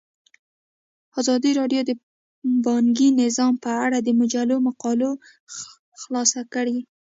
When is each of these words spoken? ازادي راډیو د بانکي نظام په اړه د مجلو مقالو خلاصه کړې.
ازادي 1.19 1.51
راډیو 1.59 1.81
د 1.85 1.91
بانکي 2.65 3.07
نظام 3.21 3.53
په 3.63 3.71
اړه 3.85 3.97
د 4.01 4.09
مجلو 4.19 4.55
مقالو 4.67 5.11
خلاصه 6.01 6.41
کړې. 6.53 6.77